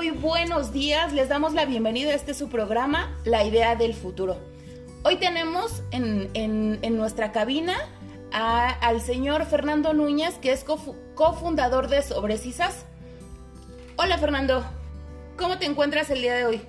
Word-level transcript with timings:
muy 0.00 0.12
buenos 0.12 0.72
días. 0.72 1.12
Les 1.12 1.28
damos 1.28 1.52
la 1.52 1.66
bienvenida 1.66 2.12
a 2.12 2.14
este 2.14 2.32
su 2.32 2.48
programa, 2.48 3.14
La 3.26 3.44
Idea 3.44 3.76
del 3.76 3.92
Futuro. 3.92 4.38
Hoy 5.04 5.16
tenemos 5.16 5.82
en, 5.90 6.80
nuestra 6.96 7.32
cabina 7.32 7.76
al 8.32 9.02
señor 9.02 9.44
Fernando 9.44 9.92
Núñez, 9.92 10.38
que 10.38 10.52
es 10.52 10.64
cofundador 10.64 11.88
de 11.88 12.00
Sobrecisas. 12.00 12.86
Hola 13.96 14.16
Fernando, 14.16 14.64
¿cómo 15.36 15.58
te 15.58 15.66
encuentras 15.66 16.08
el 16.08 16.22
día 16.22 16.34
de 16.34 16.46
hoy? 16.46 16.62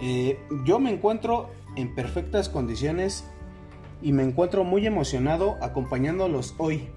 Eh, 0.00 0.38
yo 0.64 0.78
me 0.78 0.92
encuentro 0.92 1.50
en 1.74 1.96
perfectas 1.96 2.48
condiciones 2.48 3.24
y 4.02 4.12
me 4.12 4.22
encuentro 4.22 4.62
muy 4.62 4.86
emocionado 4.86 5.58
acompañándolos 5.60 6.54
hoy 6.58 6.90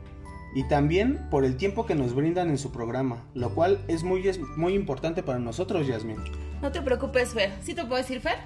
y 0.53 0.63
también 0.63 1.27
por 1.29 1.45
el 1.45 1.57
tiempo 1.57 1.85
que 1.85 1.95
nos 1.95 2.13
brindan 2.13 2.49
en 2.49 2.57
su 2.57 2.71
programa, 2.71 3.23
lo 3.33 3.53
cual 3.53 3.79
es 3.87 4.03
muy, 4.03 4.27
es 4.27 4.39
muy 4.39 4.73
importante 4.73 5.23
para 5.23 5.39
nosotros, 5.39 5.87
Yasmin. 5.87 6.17
No 6.61 6.71
te 6.71 6.81
preocupes, 6.81 7.33
Fer. 7.33 7.51
¿Sí 7.61 7.73
te 7.73 7.83
puedo 7.83 7.97
decir, 7.97 8.19
Fer? 8.21 8.37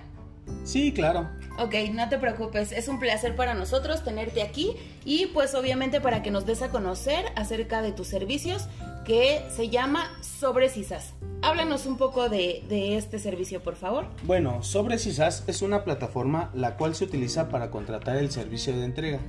Sí, 0.64 0.94
claro. 0.94 1.30
Ok, 1.58 1.76
no 1.94 2.10
te 2.10 2.18
preocupes, 2.18 2.72
es 2.72 2.88
un 2.88 3.00
placer 3.00 3.36
para 3.36 3.54
nosotros 3.54 4.04
tenerte 4.04 4.42
aquí 4.42 4.76
y 5.06 5.28
pues 5.28 5.56
obviamente 5.56 6.02
para 6.02 6.24
que 6.24 6.32
nos 6.32 6.46
des 6.46 6.62
a 6.62 6.70
conocer 6.70 7.26
acerca 7.36 7.82
de 7.82 7.92
tus 7.92 8.08
servicios 8.08 8.68
que 9.06 9.42
se 9.56 9.70
llama 9.70 10.10
Sobrecisas. 10.22 11.14
Háblanos 11.42 11.86
un 11.86 11.98
poco 11.98 12.30
de, 12.30 12.64
de, 12.70 12.98
este 12.98 13.20
servicio, 13.20 13.62
por 13.62 13.76
favor. 13.76 14.06
Bueno, 14.24 14.64
Sobrecisas 14.64 15.44
es 15.48 15.62
una 15.62 15.84
plataforma 15.84 16.50
la 16.54 16.78
cual 16.78 16.96
se 16.96 17.04
utiliza 17.04 17.50
para 17.50 17.70
contratar 17.70 18.16
el 18.18 18.32
servicio 18.32 18.76
de 18.76 18.86
entrega 18.86 19.20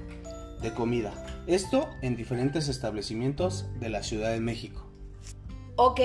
de 0.64 0.72
comida. 0.72 1.12
Esto 1.46 1.88
en 2.02 2.16
diferentes 2.16 2.68
establecimientos 2.68 3.66
de 3.78 3.90
la 3.90 4.02
Ciudad 4.02 4.32
de 4.32 4.40
México. 4.40 4.84
Ok, 5.76 6.00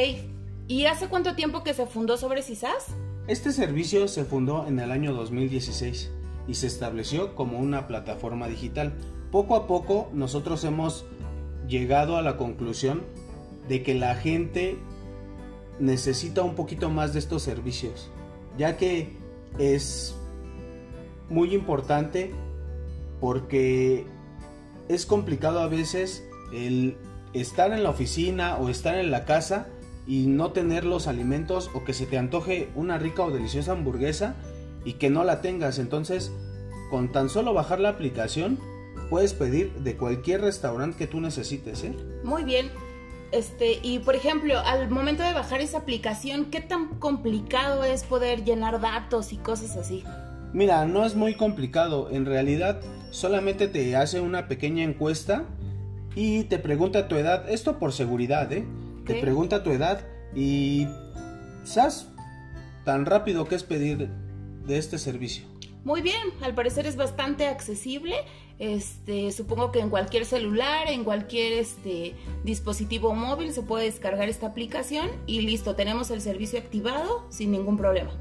¿y 0.67 0.85
hace 0.85 1.07
cuánto 1.07 1.35
tiempo 1.35 1.63
que 1.63 1.73
se 1.73 1.87
fundó 1.87 2.17
Sobrecisas? 2.17 2.87
Este 3.27 3.51
servicio 3.51 4.07
se 4.07 4.25
fundó 4.25 4.67
en 4.67 4.79
el 4.79 4.91
año 4.91 5.13
2016 5.13 6.11
y 6.47 6.55
se 6.55 6.67
estableció 6.67 7.35
como 7.35 7.57
una 7.57 7.87
plataforma 7.87 8.47
digital. 8.47 8.93
Poco 9.31 9.55
a 9.55 9.65
poco 9.65 10.09
nosotros 10.13 10.63
hemos 10.63 11.05
llegado 11.67 12.17
a 12.17 12.21
la 12.21 12.35
conclusión 12.35 13.03
de 13.67 13.81
que 13.81 13.95
la 13.95 14.15
gente 14.15 14.77
necesita 15.79 16.41
un 16.41 16.55
poquito 16.55 16.89
más 16.89 17.13
de 17.13 17.19
estos 17.19 17.43
servicios, 17.43 18.09
ya 18.57 18.75
que 18.75 19.13
es 19.57 20.15
muy 21.29 21.53
importante 21.53 22.31
porque 23.21 24.05
es 24.89 25.05
complicado 25.05 25.59
a 25.59 25.67
veces 25.67 26.27
el 26.51 26.97
estar 27.33 27.71
en 27.71 27.83
la 27.83 27.91
oficina 27.91 28.57
o 28.57 28.69
estar 28.69 28.95
en 28.95 29.11
la 29.11 29.23
casa 29.23 29.67
y 30.07 30.25
no 30.25 30.51
tener 30.51 30.83
los 30.83 31.07
alimentos 31.07 31.69
o 31.75 31.83
que 31.83 31.93
se 31.93 32.07
te 32.07 32.17
antoje 32.17 32.69
una 32.75 32.97
rica 32.97 33.23
o 33.23 33.31
deliciosa 33.31 33.73
hamburguesa 33.73 34.35
y 34.83 34.93
que 34.93 35.11
no 35.11 35.23
la 35.23 35.41
tengas. 35.41 35.77
Entonces, 35.77 36.31
con 36.89 37.11
tan 37.11 37.29
solo 37.29 37.53
bajar 37.53 37.79
la 37.79 37.89
aplicación, 37.89 38.59
puedes 39.11 39.33
pedir 39.33 39.71
de 39.73 39.95
cualquier 39.95 40.41
restaurante 40.41 40.97
que 40.97 41.07
tú 41.07 41.21
necesites. 41.21 41.83
¿eh? 41.83 41.95
Muy 42.23 42.43
bien. 42.43 42.71
Este, 43.31 43.79
y 43.83 43.99
por 43.99 44.15
ejemplo, 44.15 44.57
al 44.57 44.89
momento 44.89 45.21
de 45.21 45.33
bajar 45.33 45.61
esa 45.61 45.77
aplicación, 45.77 46.45
¿qué 46.45 46.61
tan 46.61 46.99
complicado 46.99 47.83
es 47.83 48.03
poder 48.03 48.43
llenar 48.43 48.81
datos 48.81 49.31
y 49.33 49.37
cosas 49.37 49.77
así? 49.77 50.03
Mira, 50.53 50.85
no 50.85 51.05
es 51.05 51.15
muy 51.15 51.35
complicado. 51.35 52.09
En 52.11 52.25
realidad, 52.25 52.81
solamente 53.11 53.67
te 53.67 53.95
hace 53.95 54.19
una 54.19 54.47
pequeña 54.47 54.83
encuesta 54.83 55.45
y 56.15 56.43
te 56.45 56.59
pregunta 56.59 57.07
tu 57.07 57.15
edad. 57.15 57.49
Esto 57.49 57.79
por 57.79 57.93
seguridad, 57.93 58.51
¿eh? 58.51 58.65
te 59.05 59.15
pregunta 59.15 59.63
tu 59.63 59.71
edad 59.71 60.05
y 60.35 60.87
¿sabes? 61.63 62.07
Tan 62.85 63.05
rápido 63.05 63.45
que 63.45 63.55
es 63.55 63.63
pedir 63.63 64.09
de 64.65 64.77
este 64.77 64.97
servicio. 64.97 65.45
Muy 65.83 66.01
bien, 66.01 66.21
al 66.41 66.53
parecer 66.53 66.85
es 66.85 66.95
bastante 66.95 67.47
accesible. 67.47 68.15
Este, 68.59 69.31
supongo 69.31 69.71
que 69.71 69.79
en 69.79 69.89
cualquier 69.89 70.25
celular, 70.25 70.89
en 70.89 71.05
cualquier 71.05 71.53
este, 71.53 72.13
dispositivo 72.43 73.15
móvil 73.15 73.53
se 73.53 73.63
puede 73.63 73.85
descargar 73.85 74.27
esta 74.27 74.47
aplicación 74.47 75.09
y 75.25 75.41
listo, 75.41 75.75
tenemos 75.75 76.11
el 76.11 76.21
servicio 76.21 76.59
activado 76.59 77.25
sin 77.29 77.51
ningún 77.51 77.77
problema. 77.77 78.11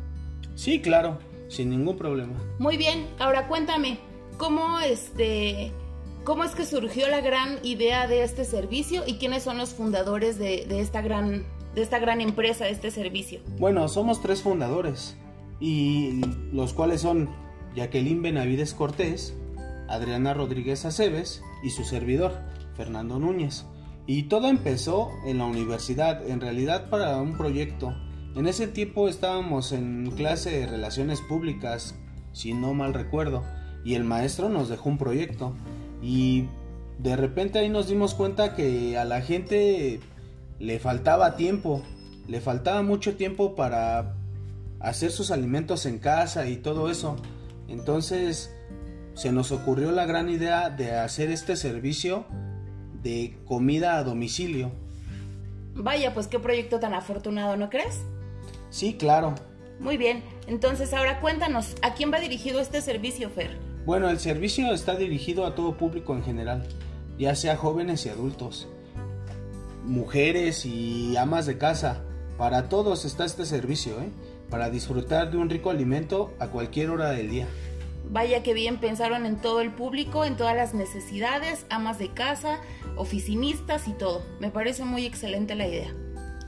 Sí, 0.54 0.80
claro, 0.80 1.18
sin 1.48 1.70
ningún 1.70 1.96
problema. 1.96 2.34
Muy 2.58 2.76
bien, 2.76 3.06
ahora 3.18 3.48
cuéntame, 3.48 3.98
¿cómo 4.36 4.80
este 4.80 5.72
¿Cómo 6.28 6.44
es 6.44 6.54
que 6.54 6.66
surgió 6.66 7.08
la 7.08 7.22
gran 7.22 7.58
idea 7.62 8.06
de 8.06 8.22
este 8.22 8.44
servicio 8.44 9.02
y 9.06 9.14
quiénes 9.14 9.44
son 9.44 9.56
los 9.56 9.70
fundadores 9.70 10.38
de, 10.38 10.66
esta, 10.78 11.00
gran, 11.00 11.46
de 11.74 11.80
esta 11.80 11.98
gran 11.98 12.20
empresa, 12.20 12.66
de 12.66 12.72
este 12.72 12.90
servicio? 12.90 13.40
Bueno, 13.58 13.88
somos 13.88 14.20
tres 14.20 14.42
fundadores 14.42 15.16
y 15.58 16.20
los 16.52 16.74
cuales 16.74 17.00
son 17.00 17.30
Jacqueline 17.74 18.20
Benavides 18.20 18.74
Cortés, 18.74 19.34
Adriana 19.88 20.34
Rodríguez 20.34 20.84
Aceves 20.84 21.42
y 21.62 21.70
su 21.70 21.82
servidor, 21.84 22.34
Fernando 22.76 23.18
Núñez. 23.18 23.64
Y 24.06 24.24
todo 24.24 24.48
empezó 24.48 25.10
en 25.24 25.38
la 25.38 25.46
universidad, 25.46 26.28
en 26.28 26.42
realidad 26.42 26.90
para 26.90 27.16
un 27.16 27.38
proyecto. 27.38 27.94
En 28.36 28.46
ese 28.46 28.68
tiempo 28.68 29.08
estábamos 29.08 29.72
en 29.72 30.10
clase 30.12 30.50
de 30.60 30.66
relaciones 30.66 31.20
públicas, 31.20 31.94
si 32.32 32.52
no 32.52 32.74
mal 32.74 32.94
recuerdo, 32.94 33.42
y 33.84 33.94
el 33.94 34.04
maestro 34.04 34.48
nos 34.48 34.68
dejó 34.68 34.90
un 34.90 34.98
proyecto. 34.98 35.54
Y 36.02 36.44
de 36.98 37.16
repente 37.16 37.58
ahí 37.58 37.68
nos 37.68 37.88
dimos 37.88 38.14
cuenta 38.14 38.54
que 38.54 38.98
a 38.98 39.04
la 39.04 39.20
gente 39.22 40.00
le 40.58 40.78
faltaba 40.78 41.36
tiempo, 41.36 41.82
le 42.26 42.40
faltaba 42.40 42.82
mucho 42.82 43.16
tiempo 43.16 43.54
para 43.54 44.14
hacer 44.80 45.10
sus 45.10 45.30
alimentos 45.30 45.86
en 45.86 45.98
casa 45.98 46.48
y 46.48 46.56
todo 46.56 46.90
eso. 46.90 47.16
Entonces 47.68 48.54
se 49.14 49.32
nos 49.32 49.50
ocurrió 49.50 49.90
la 49.90 50.06
gran 50.06 50.28
idea 50.28 50.70
de 50.70 50.96
hacer 50.96 51.30
este 51.30 51.56
servicio 51.56 52.24
de 53.02 53.36
comida 53.46 53.96
a 53.96 54.04
domicilio. 54.04 54.70
Vaya, 55.74 56.14
pues 56.14 56.26
qué 56.26 56.38
proyecto 56.38 56.80
tan 56.80 56.94
afortunado, 56.94 57.56
¿no 57.56 57.70
crees? 57.70 58.02
Sí, 58.70 58.94
claro. 58.94 59.34
Muy 59.80 59.96
bien, 59.96 60.24
entonces 60.46 60.92
ahora 60.92 61.20
cuéntanos, 61.20 61.76
¿a 61.82 61.94
quién 61.94 62.12
va 62.12 62.18
dirigido 62.18 62.60
este 62.60 62.80
servicio, 62.80 63.30
Fer? 63.30 63.56
Bueno, 63.86 64.10
el 64.10 64.18
servicio 64.18 64.72
está 64.72 64.96
dirigido 64.96 65.46
a 65.46 65.54
todo 65.54 65.76
público 65.76 66.14
en 66.14 66.24
general, 66.24 66.66
ya 67.16 67.34
sea 67.34 67.56
jóvenes 67.56 68.04
y 68.04 68.08
adultos, 68.08 68.68
mujeres 69.84 70.66
y 70.66 71.16
amas 71.16 71.46
de 71.46 71.58
casa. 71.58 72.02
Para 72.36 72.68
todos 72.68 73.04
está 73.04 73.24
este 73.24 73.46
servicio, 73.46 74.00
¿eh? 74.00 74.10
para 74.50 74.70
disfrutar 74.70 75.30
de 75.30 75.38
un 75.38 75.48
rico 75.48 75.70
alimento 75.70 76.34
a 76.38 76.48
cualquier 76.48 76.90
hora 76.90 77.10
del 77.10 77.30
día. 77.30 77.46
Vaya 78.10 78.42
que 78.42 78.54
bien 78.54 78.78
pensaron 78.78 79.26
en 79.26 79.36
todo 79.36 79.60
el 79.60 79.70
público, 79.70 80.24
en 80.24 80.36
todas 80.36 80.56
las 80.56 80.72
necesidades, 80.72 81.66
amas 81.68 81.98
de 81.98 82.10
casa, 82.12 82.60
oficinistas 82.96 83.86
y 83.86 83.92
todo. 83.92 84.22
Me 84.40 84.50
parece 84.50 84.84
muy 84.84 85.04
excelente 85.04 85.54
la 85.54 85.66
idea. 85.66 85.92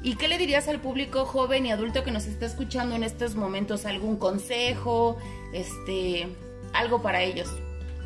¿Y 0.03 0.15
qué 0.17 0.29
le 0.29 0.39
dirías 0.39 0.67
al 0.69 0.81
público 0.81 1.27
joven 1.27 1.67
y 1.67 1.73
adulto 1.73 2.05
que 2.05 2.11
nos 2.11 2.27
está 2.27 2.47
escuchando 2.47 2.95
en 2.95 3.05
estos 3.05 3.35
momentos? 3.35 3.85
¿Algún 3.85 4.17
consejo? 4.17 5.19
Este, 5.53 6.27
algo 6.73 7.03
para 7.03 7.23
ellos. 7.23 7.49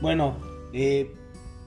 Bueno, 0.00 0.37
eh, 0.72 1.15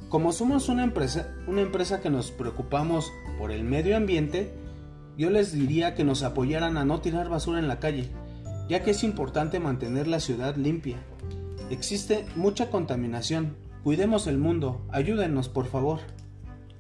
como 0.10 0.34
somos 0.34 0.68
una 0.68 0.84
empresa, 0.84 1.34
una 1.48 1.62
empresa 1.62 2.02
que 2.02 2.10
nos 2.10 2.32
preocupamos 2.32 3.12
por 3.38 3.52
el 3.52 3.64
medio 3.64 3.96
ambiente, 3.96 4.52
yo 5.18 5.30
les 5.30 5.54
diría 5.54 5.96
que 5.96 6.04
nos 6.04 6.24
apoyaran 6.24 6.78
a 6.78 6.84
no 6.84 7.00
tirar 7.00 7.30
basura 7.30 7.60
en 7.60 7.70
la 7.70 7.80
calle, 7.80 8.10
ya 8.68 8.84
que 8.84 8.92
es 8.92 9.04
importante 9.04 9.60
mantener 9.60 10.08
la 10.08 10.20
ciudad 10.20 10.58
limpia. 10.58 10.98
Existe 11.70 12.26
mucha 12.36 12.70
contaminación. 12.70 13.56
Cuidemos 13.84 14.28
el 14.28 14.38
mundo. 14.38 14.86
Ayúdenos, 14.92 15.48
por 15.48 15.68
favor. 15.68 16.00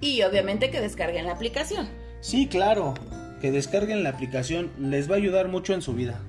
Y 0.01 0.21
obviamente 0.23 0.69
que 0.69 0.81
descarguen 0.81 1.25
la 1.25 1.31
aplicación. 1.31 1.87
Sí, 2.19 2.47
claro. 2.47 2.93
Que 3.41 3.51
descarguen 3.51 4.03
la 4.03 4.09
aplicación 4.09 4.71
les 4.79 5.09
va 5.09 5.15
a 5.15 5.17
ayudar 5.17 5.47
mucho 5.47 5.73
en 5.73 5.81
su 5.81 5.93
vida. 5.93 6.19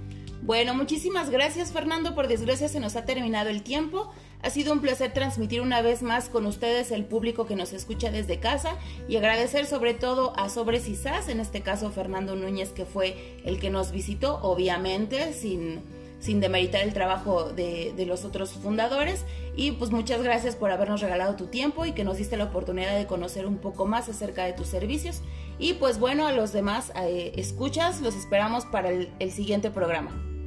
Bueno, 0.43 0.75
muchísimas 0.75 1.31
gracias 1.31 1.72
Fernando, 1.72 2.14
por 2.14 2.26
desgracia 2.26 2.69
se 2.69 2.81
nos 2.81 2.96
ha 2.96 3.05
terminado 3.05 3.50
el 3.50 3.62
tiempo. 3.62 4.12
Ha 4.40 4.50
sido 4.50 4.72
un 4.72 4.81
placer 4.81 5.12
transmitir 5.12 5.60
una 5.60 5.82
vez 5.82 6.00
más 6.00 6.28
con 6.28 6.46
ustedes 6.46 6.93
el 6.93 7.05
público 7.05 7.44
que 7.44 7.56
nos 7.56 7.72
escucha 7.72 8.10
desde 8.10 8.38
casa 8.38 8.76
y 9.08 9.16
agradecer 9.16 9.66
sobre 9.66 9.94
todo 9.94 10.32
a 10.38 10.49
Sobres 10.49 10.88
en 11.28 11.40
este 11.40 11.60
caso 11.60 11.90
Fernando 11.90 12.37
Núñez 12.37 12.70
que 12.70 12.84
fue 12.84 13.40
el 13.44 13.58
que 13.58 13.69
nos 13.69 13.90
visitó, 13.90 14.40
obviamente 14.43 15.32
sin, 15.32 15.82
sin 16.20 16.40
demeritar 16.40 16.82
el 16.82 16.92
trabajo 16.92 17.52
de, 17.52 17.94
los 18.06 18.24
otros 18.24 18.50
fundadores. 18.52 19.24
Y 19.56 19.72
pues 19.72 19.90
muchas 19.90 20.22
gracias 20.22 20.56
por 20.56 20.70
habernos 20.70 21.00
regalado 21.00 21.36
tu 21.36 21.46
tiempo 21.46 21.84
y 21.84 21.92
que 21.92 22.04
nos 22.04 22.16
diste 22.16 22.36
la 22.36 22.44
oportunidad 22.44 22.96
de 22.96 23.06
conocer 23.06 23.46
un 23.46 23.58
poco 23.58 23.86
más 23.86 24.08
acerca 24.08 24.44
de 24.44 24.52
tus 24.52 24.68
servicios. 24.68 25.22
Y 25.58 25.74
pues 25.74 25.98
bueno, 25.98 26.26
a 26.26 26.32
los 26.32 26.52
demás 26.52 26.92
eh, 26.96 27.32
escuchas, 27.36 28.00
los 28.00 28.14
esperamos 28.14 28.64
para 28.66 28.90
el 28.90 29.32
siguiente 29.32 29.70
programa. 29.70 30.38